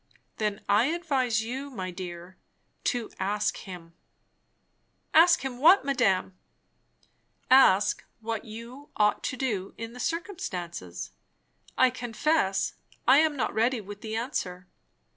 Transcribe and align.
"Then 0.37 0.61
I 0.67 0.85
advise 0.87 1.43
you, 1.43 1.69
my 1.69 1.91
dear, 1.91 2.35
to 2.85 3.11
ask 3.19 3.55
him." 3.55 3.93
"Ask 5.13 5.41
him 5.45 5.59
what, 5.59 5.85
madame?" 5.85 6.35
"Ask 7.51 8.03
what 8.19 8.43
you 8.43 8.89
ought 8.95 9.23
to 9.25 9.37
do 9.37 9.75
in 9.77 9.93
the 9.93 9.99
circumstances. 9.99 11.11
I 11.77 11.91
confess 11.91 12.73
I 13.07 13.19
am 13.19 13.35
not 13.35 13.53
ready 13.53 13.79
with 13.79 14.01
the 14.01 14.15
answer. 14.15 14.67